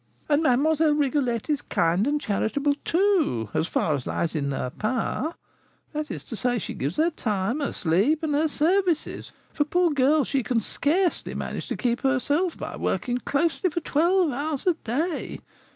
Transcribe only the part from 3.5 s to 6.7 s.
as far as lies in her power; that is to say,